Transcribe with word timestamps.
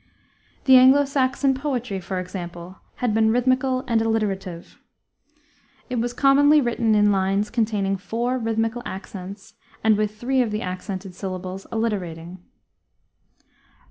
The 0.65 0.77
Anglo 0.77 1.05
Saxon 1.05 1.53
poetry, 1.53 1.99
for 1.99 2.19
example, 2.19 2.79
had 2.95 3.13
been 3.13 3.29
rhythmical 3.29 3.83
and 3.87 4.01
alliterative. 4.01 4.81
It 5.91 5.99
was 5.99 6.11
commonly 6.11 6.59
written 6.59 6.95
in 6.95 7.11
lines 7.11 7.51
containing 7.51 7.97
four 7.97 8.39
rhythmical 8.39 8.81
accents 8.83 9.53
and 9.83 9.97
with 9.99 10.15
three 10.19 10.41
of 10.41 10.49
the 10.49 10.63
accented 10.63 11.13
syllables 11.13 11.67
alliterating. 11.71 12.39